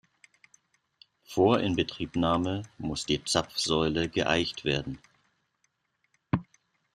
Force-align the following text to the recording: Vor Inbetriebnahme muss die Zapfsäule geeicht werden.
Vor 1.27 1.59
Inbetriebnahme 1.59 2.63
muss 2.79 3.05
die 3.05 3.23
Zapfsäule 3.23 4.09
geeicht 4.09 4.65
werden. 4.65 4.97